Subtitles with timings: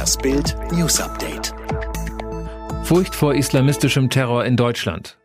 [0.00, 1.52] Das Bild News Update.
[2.84, 5.18] Furcht vor islamistischem Terror in Deutschland.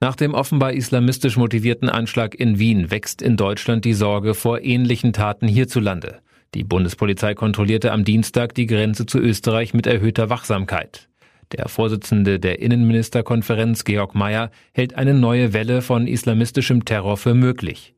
[0.00, 5.12] Nach dem offenbar islamistisch motivierten Anschlag in Wien wächst in Deutschland die Sorge vor ähnlichen
[5.12, 6.22] Taten hierzulande.
[6.54, 11.08] Die Bundespolizei kontrollierte am Dienstag die Grenze zu Österreich mit erhöhter Wachsamkeit.
[11.52, 17.93] Der Vorsitzende der Innenministerkonferenz Georg Mayer hält eine neue Welle von islamistischem Terror für möglich.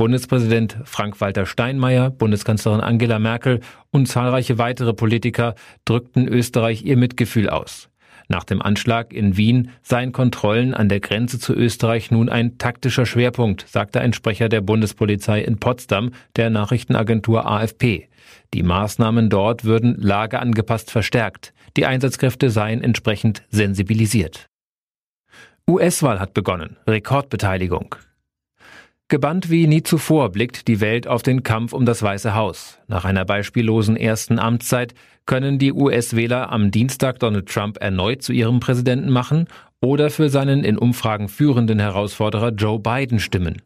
[0.00, 3.60] Bundespräsident Frank-Walter Steinmeier, Bundeskanzlerin Angela Merkel
[3.90, 5.54] und zahlreiche weitere Politiker
[5.84, 7.90] drückten Österreich ihr Mitgefühl aus.
[8.26, 13.04] Nach dem Anschlag in Wien seien Kontrollen an der Grenze zu Österreich nun ein taktischer
[13.04, 18.08] Schwerpunkt, sagte ein Sprecher der Bundespolizei in Potsdam der Nachrichtenagentur AFP.
[18.54, 21.52] Die Maßnahmen dort würden lageangepasst verstärkt.
[21.76, 24.46] Die Einsatzkräfte seien entsprechend sensibilisiert.
[25.68, 26.78] US-Wahl hat begonnen.
[26.86, 27.96] Rekordbeteiligung.
[29.10, 32.78] Gebannt wie nie zuvor blickt die Welt auf den Kampf um das Weiße Haus.
[32.86, 34.94] Nach einer beispiellosen ersten Amtszeit
[35.26, 39.48] können die US-Wähler am Dienstag Donald Trump erneut zu ihrem Präsidenten machen
[39.80, 43.60] oder für seinen in Umfragen führenden Herausforderer Joe Biden stimmen.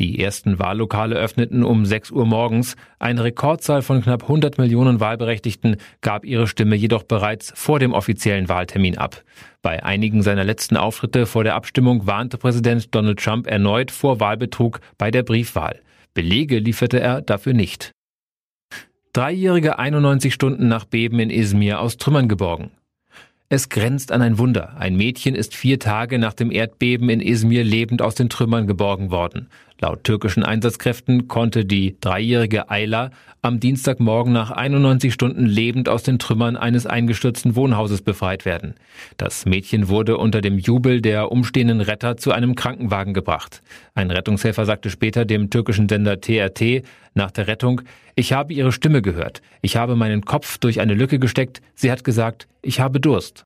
[0.00, 2.74] Die ersten Wahllokale öffneten um 6 Uhr morgens.
[2.98, 8.48] Eine Rekordzahl von knapp 100 Millionen Wahlberechtigten gab ihre Stimme jedoch bereits vor dem offiziellen
[8.48, 9.22] Wahltermin ab.
[9.60, 14.80] Bei einigen seiner letzten Auftritte vor der Abstimmung warnte Präsident Donald Trump erneut vor Wahlbetrug
[14.96, 15.80] bei der Briefwahl.
[16.14, 17.92] Belege lieferte er dafür nicht.
[19.12, 22.70] Dreijährige 91 Stunden nach Beben in Izmir aus Trümmern geborgen.
[23.52, 24.76] Es grenzt an ein Wunder.
[24.78, 29.10] Ein Mädchen ist vier Tage nach dem Erdbeben in Izmir lebend aus den Trümmern geborgen
[29.10, 29.48] worden.
[29.82, 36.18] Laut türkischen Einsatzkräften konnte die dreijährige Ayla am Dienstagmorgen nach 91 Stunden lebend aus den
[36.18, 38.74] Trümmern eines eingestürzten Wohnhauses befreit werden.
[39.16, 43.62] Das Mädchen wurde unter dem Jubel der umstehenden Retter zu einem Krankenwagen gebracht.
[43.94, 46.82] Ein Rettungshelfer sagte später dem türkischen Sender TRT
[47.14, 47.80] nach der Rettung,
[48.14, 49.40] ich habe ihre Stimme gehört.
[49.62, 51.62] Ich habe meinen Kopf durch eine Lücke gesteckt.
[51.74, 53.44] Sie hat gesagt, ich habe Durst.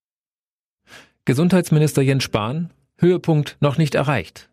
[1.27, 4.48] Gesundheitsminister Jens Spahn, Höhepunkt noch nicht erreicht.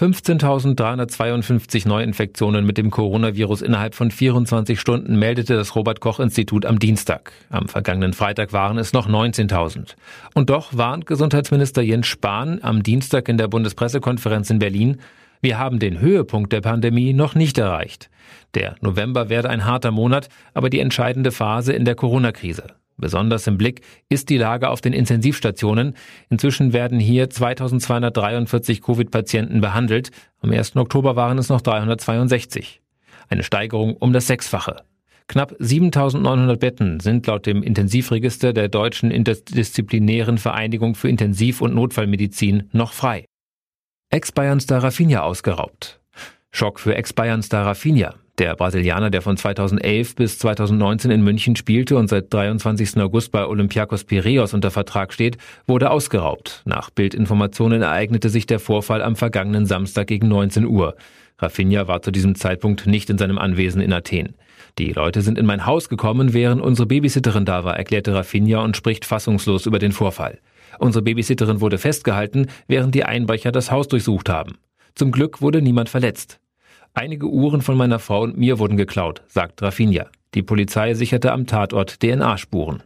[0.00, 6.78] 15.352 Neuinfektionen mit dem Coronavirus innerhalb von 24 Stunden meldete das Robert Koch Institut am
[6.78, 7.32] Dienstag.
[7.50, 9.96] Am vergangenen Freitag waren es noch 19.000.
[10.32, 14.96] Und doch warnt Gesundheitsminister Jens Spahn am Dienstag in der Bundespressekonferenz in Berlin,
[15.42, 18.08] wir haben den Höhepunkt der Pandemie noch nicht erreicht.
[18.54, 22.64] Der November werde ein harter Monat, aber die entscheidende Phase in der Corona-Krise.
[23.00, 25.94] Besonders im Blick ist die Lage auf den Intensivstationen.
[26.28, 30.10] Inzwischen werden hier 2243 Covid-Patienten behandelt.
[30.40, 30.76] Am 1.
[30.76, 32.80] Oktober waren es noch 362.
[33.28, 34.82] Eine Steigerung um das Sechsfache.
[35.28, 42.68] Knapp 7900 Betten sind laut dem Intensivregister der Deutschen Interdisziplinären Vereinigung für Intensiv- und Notfallmedizin
[42.72, 43.26] noch frei.
[44.10, 46.00] Ex-Bayern-Star Rafinha ausgeraubt.
[46.50, 48.16] Schock für Ex-Bayern-Star Rafinha.
[48.40, 52.96] Der Brasilianer, der von 2011 bis 2019 in München spielte und seit 23.
[52.96, 55.36] August bei Olympiakos Piraeus unter Vertrag steht,
[55.66, 56.62] wurde ausgeraubt.
[56.64, 60.96] Nach Bildinformationen ereignete sich der Vorfall am vergangenen Samstag gegen 19 Uhr.
[61.38, 64.34] Rafinha war zu diesem Zeitpunkt nicht in seinem Anwesen in Athen.
[64.78, 68.74] Die Leute sind in mein Haus gekommen, während unsere Babysitterin da war, erklärte Rafinha und
[68.74, 70.38] spricht fassungslos über den Vorfall.
[70.78, 74.56] Unsere Babysitterin wurde festgehalten, während die Einbrecher das Haus durchsucht haben.
[74.94, 76.40] Zum Glück wurde niemand verletzt.
[76.92, 80.06] Einige Uhren von meiner Frau und mir wurden geklaut, sagt Rafinha.
[80.34, 82.82] Die Polizei sicherte am Tatort DNA-Spuren.